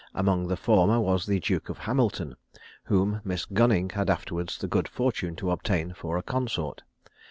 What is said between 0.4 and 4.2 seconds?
the former was the Duke of Hamilton, whom Miss Gunning had